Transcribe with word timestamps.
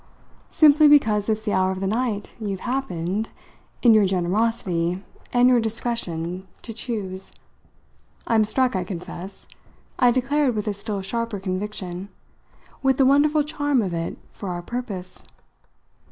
"Simply 0.49 0.87
because 0.87 1.29
it's 1.29 1.45
the 1.45 1.53
hour 1.53 1.69
of 1.69 1.79
the 1.79 1.85
night 1.85 2.33
you've 2.39 2.61
happened, 2.61 3.29
in 3.83 3.93
your 3.93 4.07
generosity 4.07 5.03
and 5.31 5.47
your 5.47 5.61
discretion, 5.61 6.47
to 6.63 6.73
choose. 6.73 7.31
I'm 8.25 8.43
struck, 8.43 8.75
I 8.75 8.83
confess," 8.83 9.47
I 9.99 10.09
declared 10.09 10.55
with 10.55 10.67
a 10.67 10.73
still 10.73 11.03
sharper 11.03 11.39
conviction, 11.39 12.09
"with 12.81 12.97
the 12.97 13.05
wonderful 13.05 13.43
charm 13.43 13.83
of 13.83 13.93
it 13.93 14.17
for 14.31 14.49
our 14.49 14.63
purpose." 14.63 15.23